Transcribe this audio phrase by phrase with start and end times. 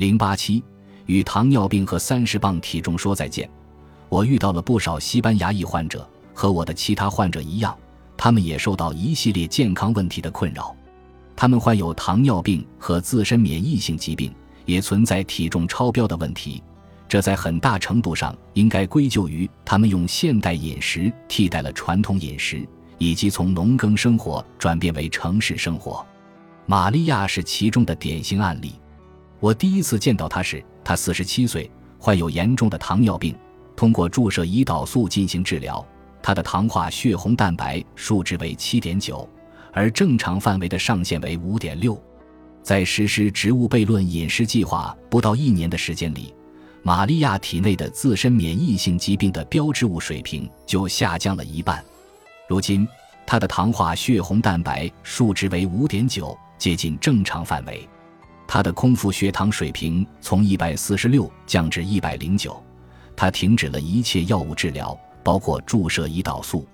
[0.00, 0.64] 零八七，
[1.04, 3.46] 与糖尿病和三十磅体重说再见。
[4.08, 7.76] 我遇到了不少西班牙裔患者，和我的其他患者一样，
[8.16, 10.74] 他们也受到一系列健康问题的困扰。
[11.36, 14.34] 他们患有糖尿病和自身免疫性疾病，
[14.64, 16.62] 也存在体重超标的问题。
[17.06, 26.02] 这在很大程度上应该归咎于他们用现代饮食替代了传统饮食，以及从农耕生活转变为城市生活。
[26.64, 28.72] 玛利亚是其中的典型案例。
[29.40, 33.34] 我第一次见到他时，他四十七岁，患有严重的糖尿病。
[33.74, 35.84] 通过注射胰岛素进行治疗，
[36.22, 39.26] 他的糖化血红蛋白数值为七点九，
[39.72, 41.98] 而正常范围的上限为五点六。
[42.62, 46.34] 在实施植物悖论饮食计划不到一年的时间里，
[46.82, 51.82] 玛利亚体内的自身免疫性疾病的标志物水平就下降了一半。
[52.46, 52.86] 如今，
[53.26, 57.88] 他的糖化血红蛋白数值为五点九，接近正常范围。
[58.52, 62.60] 他的空腹血糖水平从一百四十六降至一百零九。
[63.14, 66.66] 他停止了一切药物治疗，包括注射胰岛素。